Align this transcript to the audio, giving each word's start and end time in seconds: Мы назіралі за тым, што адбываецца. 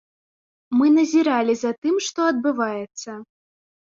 Мы 0.77 0.87
назіралі 0.93 1.53
за 1.59 1.71
тым, 1.85 1.95
што 2.07 2.25
адбываецца. 2.31 3.11